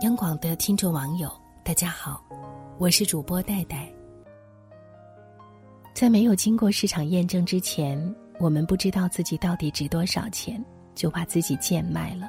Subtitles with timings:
[0.00, 1.30] 央广的听众网友，
[1.62, 2.22] 大家好，
[2.78, 3.88] 我是主播戴戴。
[5.94, 10.62] 在没有经过市场验证之前，我们不知道自己到底值多少钱，
[10.96, 12.28] 就把自己贱卖了。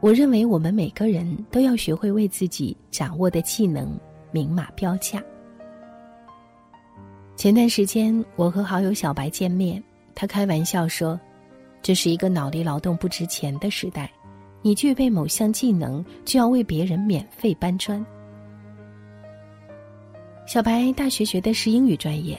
[0.00, 3.98] 我认为我们每个人都要学会为自己掌握的技能
[4.30, 5.22] 明码标价。
[7.36, 9.82] 前段时间，我和好友小白见面，
[10.14, 11.18] 他开玩笑说
[11.80, 14.10] ：“这是一个脑力劳动不值钱的时代。”
[14.62, 18.04] 你具备某项技能，就要为别人免费搬砖。
[20.46, 22.38] 小白大学学的是英语专业，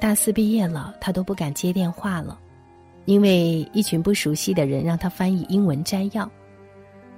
[0.00, 2.38] 大四毕业了，他都不敢接电话了，
[3.04, 6.30] 因为一群不熟悉的人让他翻译英文摘要。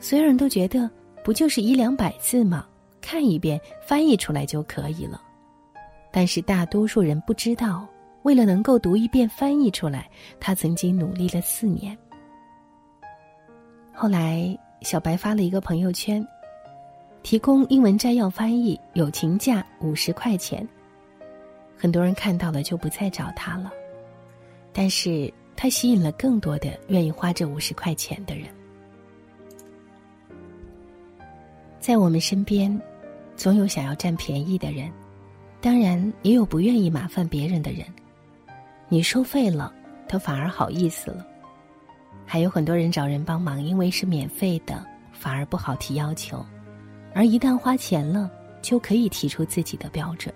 [0.00, 0.90] 所有人都觉得
[1.24, 2.66] 不就是一两百字吗？
[3.00, 5.22] 看一遍翻译出来就可以了。
[6.12, 7.86] 但是大多数人不知道，
[8.22, 10.10] 为了能够读一遍翻译出来，
[10.40, 11.96] 他曾经努力了四年。
[14.00, 16.24] 后来，小白发了一个朋友圈，
[17.24, 20.64] 提供英文摘要翻译，友情价五十块钱。
[21.76, 23.72] 很多人看到了就不再找他了，
[24.72, 28.46] 但是他吸引了更多的愿意花这五十块钱的人。
[31.80, 32.80] 在我们身边，
[33.34, 34.88] 总有想要占便宜的人，
[35.60, 37.84] 当然也有不愿意麻烦别人的人。
[38.88, 39.74] 你收费了，
[40.06, 41.26] 他反而好意思了。
[42.30, 46.44] 还有很多人找人帮忙，因为是免费的，反而不好提要求；
[47.14, 50.32] 而一旦花钱了，就可以提出自己的标准。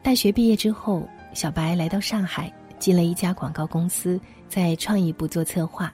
[0.00, 1.02] 大学毕业之后，
[1.34, 5.92] 小白来到上海，进了一家广告公司，在创意部做策划。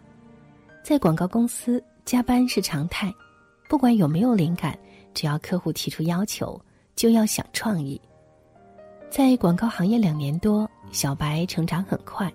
[0.83, 3.11] 在广告公司，加班是常态，
[3.67, 4.79] 不管有没有灵感，
[5.15, 6.61] 只要客户提出要求，
[6.95, 7.99] 就要想创意。
[9.09, 12.31] 在广告行业两年多，小白成长很快。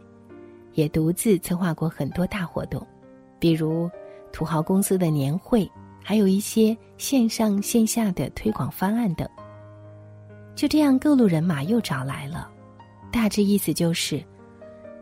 [0.74, 2.86] 也独自策划过很多大活动，
[3.40, 3.90] 比如
[4.32, 5.70] 土豪公司的年会，
[6.02, 9.28] 还有一些线上线下的推广方案等。
[10.56, 12.50] 就这样，各路人马又找来了，
[13.12, 14.24] 大致意思就是，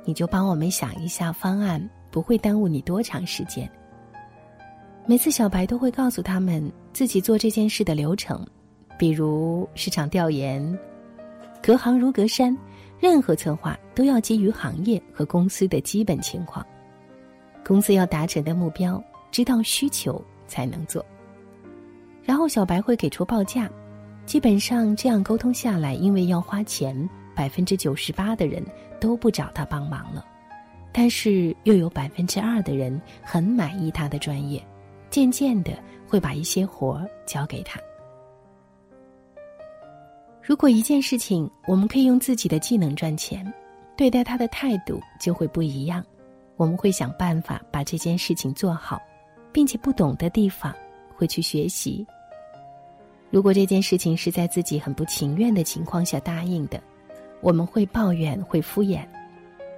[0.06, 3.70] 你就帮我们想一下方案，不会耽误你多长时间。
[5.06, 8.46] 每次小白都会告诉他们自己做这件事的流程，
[8.98, 10.78] 比如市场调研，
[11.62, 12.58] 隔行如隔山。
[13.02, 16.64] 任何策划都要基于行业和公司的基本情况，
[17.66, 21.04] 公司要达成的目标，知道需求才能做。
[22.24, 23.68] 然后小白会给出报价，
[24.28, 28.64] 基本上这样沟通下来，因为要花钱，百分之九十八的人
[29.00, 30.24] 都不找他帮忙了，
[30.92, 34.64] 但是又有百分之二的人很满意他的专业，
[35.10, 35.72] 渐渐的
[36.08, 37.80] 会把一些活儿交给他。
[40.42, 43.46] 如果一件事情我们可以用自己的技能赚钱，
[43.96, 46.04] 对待他的态度就会不一样。
[46.58, 49.00] 我们会想办法把这件事情做好，
[49.52, 50.74] 并且不懂的地方
[51.16, 52.06] 会去学习。
[53.30, 56.82] 如果这件事情是在自己很不情愿的情况下答应的，
[57.40, 59.06] 我们会抱怨、会敷衍。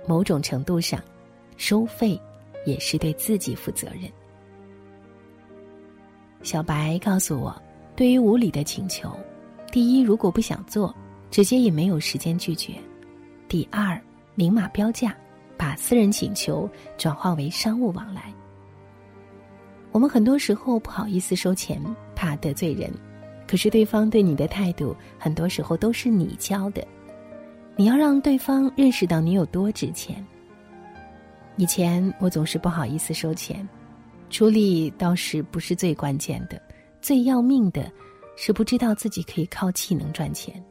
[0.07, 1.01] 某种程度上，
[1.55, 2.19] 收费
[2.65, 4.11] 也是对自己负责任。
[6.41, 7.61] 小白告诉我，
[7.95, 9.09] 对于无理的请求。
[9.73, 10.95] 第一，如果不想做，
[11.31, 12.73] 直接也没有时间拒绝；
[13.47, 13.99] 第二，
[14.35, 15.17] 明码标价，
[15.57, 18.31] 把私人请求转化为商务往来。
[19.91, 21.83] 我们很多时候不好意思收钱，
[22.15, 22.93] 怕得罪人，
[23.47, 26.87] 可是对方对你的态度，很多时候都是你教的。
[27.75, 30.23] 你要让对方认识到你有多值钱。
[31.55, 33.67] 以前我总是不好意思收钱，
[34.29, 36.61] 出力倒是不是最关键的，
[37.01, 37.91] 最要命的。
[38.35, 40.63] 是不知道自己可以靠技能赚钱。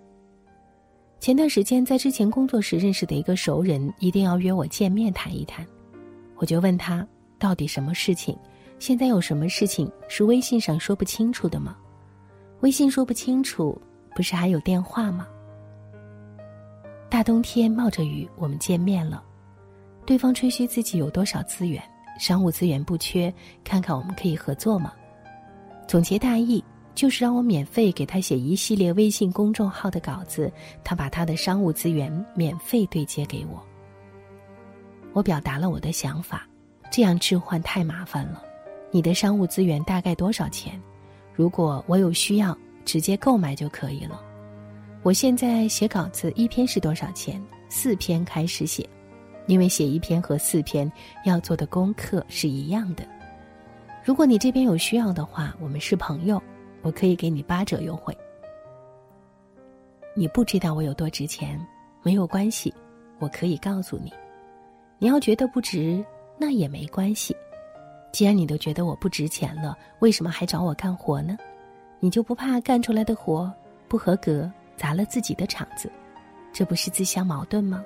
[1.21, 5.65] 前段时间在之前工作时认识的一个熟人，一定要约我见面谈一谈，
[6.37, 7.07] 我就问他
[7.39, 8.37] 到底什么事情，
[8.81, 11.77] 现在有什么事情是微信上说不清楚的吗？
[12.61, 13.81] 微信说不清楚，
[14.17, 15.29] 不是还有电话吗？
[17.09, 19.23] 大冬天冒着雨，我们见面了，
[20.05, 21.81] 对方吹嘘自己有多少资源，
[22.19, 23.33] 商务资源不缺，
[23.63, 24.93] 看看我们可以合作吗？
[25.87, 26.65] 总结大意。
[26.95, 30.53] 就是让我免费给他写一系列微信公众号的稿子，
[30.85, 33.63] 他把他的商务资源免费对接给我。
[35.13, 36.47] 我表达了我的想法，
[36.91, 38.43] 这样置换太麻烦了。
[38.91, 40.81] 你的商务资源大概多少钱？
[41.35, 44.21] 如果我有需要，直接购买就可以了。
[45.03, 47.43] 我现在写稿子一篇是多少钱？
[47.69, 48.87] 四篇开始写，
[49.47, 50.91] 因为写一篇和四篇
[51.25, 53.03] 要做的功课是一样的。
[54.05, 56.43] 如果你这边有需要的话，我们是朋友。
[56.83, 58.17] 我可以给你八折优惠。
[60.15, 61.59] 你不知道我有多值钱，
[62.03, 62.73] 没有关系，
[63.19, 64.13] 我可以告诉你。
[64.99, 66.05] 你要觉得不值，
[66.37, 67.35] 那也没关系。
[68.13, 71.37] 既然你都觉得我不值钱了，为什么还找我干活呢？
[71.99, 73.51] 你就不怕干出来的活
[73.89, 75.91] 不合格，砸了自己的场子？
[76.53, 77.83] 这不是自相矛盾吗？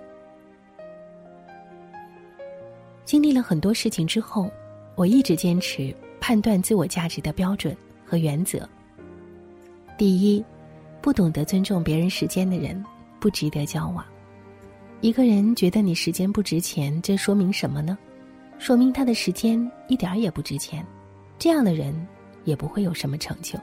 [3.05, 4.51] 经历了很多事情之后，
[4.97, 8.69] 我一直坚持判断自我价值的标准和原则。
[9.97, 10.45] 第一，
[11.01, 12.85] 不懂得尊重别人时间的人，
[13.19, 14.05] 不值得交往。
[15.01, 17.97] 一个人觉得你时间不值钱，这说明什么呢？
[18.59, 19.59] 说明他的时间
[19.89, 20.85] 一点儿也不值钱。
[21.39, 21.95] 这样的人
[22.45, 23.59] 也不会有什么成就。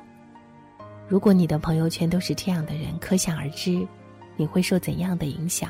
[1.07, 3.88] 如果你的朋友圈都是这样的人，可想而知，
[4.35, 5.69] 你会受怎样的影响？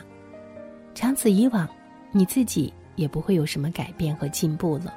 [0.96, 1.68] 长此以往，
[2.12, 4.94] 你自己也不会有什么改变和进步了。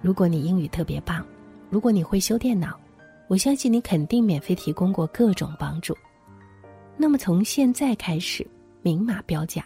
[0.00, 1.26] 如果你英语特别棒，
[1.68, 2.78] 如果你会修电脑，
[3.28, 5.96] 我相信你肯定免费提供过各种帮助。
[6.96, 8.46] 那么从现在开始。
[8.80, 9.64] 明码标价，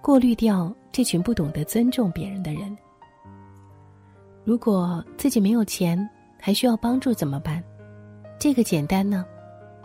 [0.00, 2.76] 过滤掉这群不懂得尊重别人的人。
[4.42, 6.08] 如果自己没有钱，
[6.40, 7.62] 还需要帮助怎么办？
[8.38, 9.24] 这个简单呢，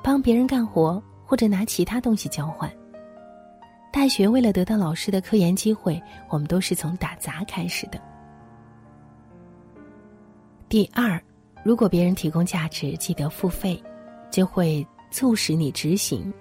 [0.02, 2.72] 帮别人干活或者拿其他东西交换。
[3.92, 8.00] 大学为了得到老师的科研机会，我们都是从打杂开始的。
[10.70, 11.22] 第二，
[11.64, 13.82] 如果别人提供价值，记得付费，
[14.30, 16.32] 就会促使你执行。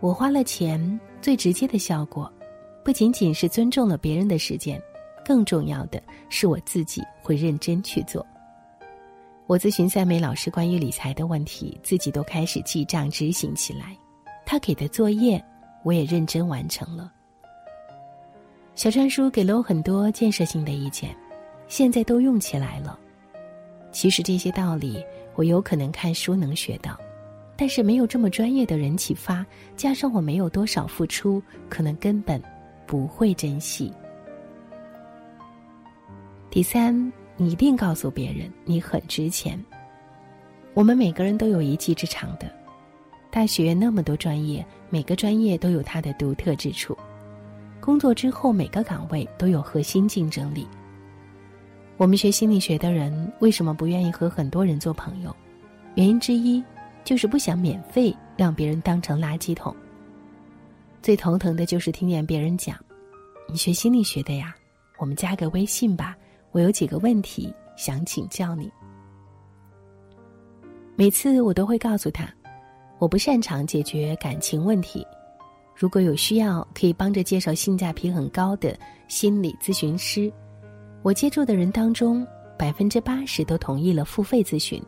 [0.00, 2.30] 我花了钱，最直接的效果，
[2.84, 4.78] 不仅仅是尊重了别人的时间，
[5.24, 8.24] 更重要的是我自己会认真去做。
[9.46, 13.96] 我咨询赛美老师关于理财的问题，自己都开始记账执行起来。
[14.44, 15.42] 他给的作业，
[15.82, 17.10] 我也认真完成了。
[18.74, 21.16] 小川叔给了我很多建设性的意见，
[21.68, 22.98] 现在都用起来了。
[23.94, 25.02] 其实这些道理，
[25.36, 26.98] 我有可能看书能学到。
[27.56, 29.46] 但是没有这么专业的人启发，
[29.76, 32.42] 加上我没有多少付出，可能根本
[32.84, 33.92] 不会珍惜。
[36.50, 39.64] 第三，你一定告诉别人你很值钱。
[40.74, 42.50] 我们每个人都有一技之长的，
[43.30, 46.98] 大学那么多专业，每个专业都有它的独特之处。
[47.80, 50.66] 工作之后，每个岗位都有核心竞争力。
[51.96, 55.34] 我们学心理学的人为什么不愿意和很多人做朋友？
[55.94, 56.62] 原因之一。
[57.04, 59.76] 就是不想免费让别人当成垃圾桶。
[61.02, 62.82] 最头疼的就是听见别人讲
[63.46, 64.54] ：“你学心理学的呀，
[64.96, 66.16] 我们加个微信吧，
[66.50, 68.72] 我有几个问题想请教你。”
[70.96, 72.26] 每次我都会告诉他，
[72.98, 75.06] 我不擅长解决感情问题，
[75.76, 78.74] 如果有需要，可以帮着介绍性价比很高的
[79.08, 80.32] 心理咨询师。
[81.04, 82.26] 我接触的人当中，
[82.58, 84.82] 百分之八十都同意了付费咨询。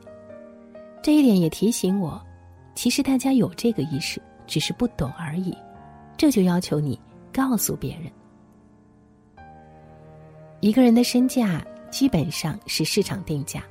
[1.03, 2.19] 这一点也提醒我，
[2.75, 5.55] 其实大家有这个意识，只是不懂而已。
[6.17, 6.99] 这就要求你
[7.31, 8.11] 告诉别人。
[10.61, 13.63] 一个人的身价基本上是市场定价，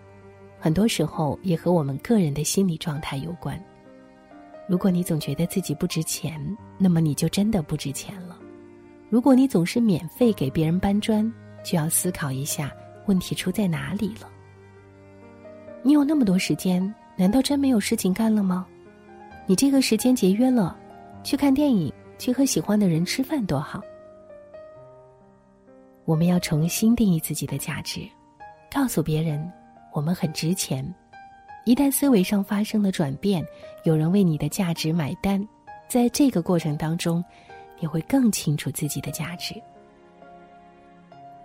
[0.59, 3.59] 很多时候也和我们个人的心理状态有关。
[4.69, 6.39] 如果你总觉得自己不值钱，
[6.77, 8.37] 那么你就真的不值钱了。
[9.09, 11.33] 如果你总是免费给别人搬砖，
[11.65, 12.71] 就要思考一下
[13.07, 14.29] 问题出在哪里了。
[15.81, 16.93] 你有那么多时间。
[17.17, 18.67] 难道真没有事情干了吗？
[19.45, 20.77] 你这个时间节约了，
[21.23, 23.81] 去看电影，去和喜欢的人吃饭，多好。
[26.03, 28.01] 我们要重新定义自己的价值，
[28.69, 29.49] 告诉别人
[29.93, 30.85] 我们很值钱。
[31.63, 33.41] 一旦思维上发生了转变，
[33.85, 35.41] 有人为你的价值买单，
[35.87, 37.23] 在这个过程当中，
[37.79, 39.55] 你会更清楚自己的价值。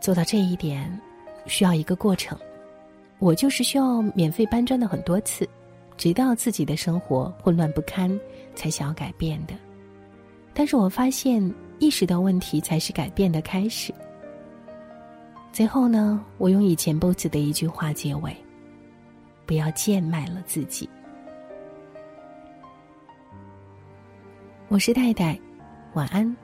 [0.01, 1.01] 做到这一点，
[1.47, 2.39] 需要一个过程。
[3.19, 5.49] 我就是需要免费搬砖的很多次。
[5.97, 8.19] 直到自己的生活混乱不堪，
[8.55, 9.53] 才想要改变的。
[10.55, 13.93] 但是我发现，意识到问题才是改变的开始。
[15.53, 18.35] 最后呢，我用以前 BOSS 的一句话结尾：
[19.45, 20.89] 不要贱卖了自己。
[24.69, 25.39] 我是戴戴，
[25.93, 26.35] 晚安。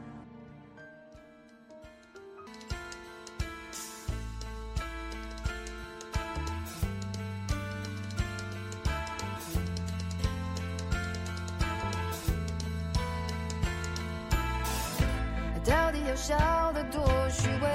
[16.16, 16.34] 笑
[16.72, 17.68] 得多虚伪，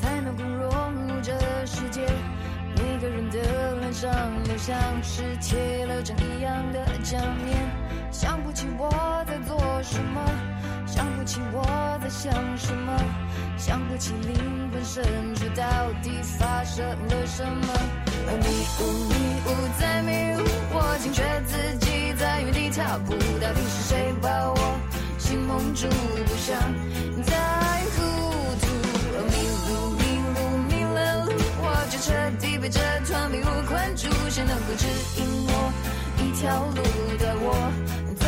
[0.00, 1.32] 才能够融入这
[1.64, 2.04] 世界。
[2.76, 4.10] 每个人的脸上
[4.44, 7.56] 都像是贴了张一样的假面。
[8.10, 8.90] 想不起我
[9.26, 10.20] 在做什么，
[10.86, 11.62] 想不起我
[12.02, 12.92] 在想什么，
[13.56, 15.04] 想不起灵魂深
[15.36, 15.64] 处到
[16.02, 17.68] 底发生了什么。
[18.26, 19.14] 而迷雾迷
[19.46, 20.44] 雾在迷雾，
[20.74, 24.78] 我惊觉自己在原地踏步，到底是谁把我
[25.16, 25.86] 心蒙住，
[26.26, 26.58] 不想
[32.00, 34.86] 彻底被这团迷雾困住谁能够指
[35.16, 35.72] 引我
[36.18, 36.82] 一条路
[37.18, 37.72] 带我
[38.14, 38.24] 走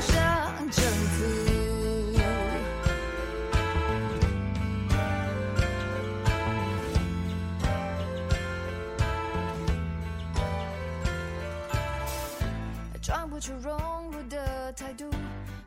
[0.00, 0.82] 向正
[1.16, 1.20] 途
[13.02, 15.10] 装不出融入的态度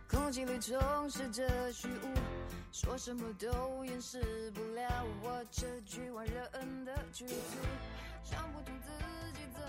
[0.09, 2.32] 空气里充斥着虚无。
[2.73, 7.35] 说什么都掩饰不了我这局外人的局促
[8.23, 8.89] 想不通自
[9.37, 9.61] 己怎